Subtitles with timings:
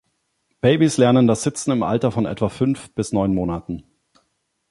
[0.61, 3.83] Babys lernen das Sitzen im Alter von etwa fünf bis neun Monaten.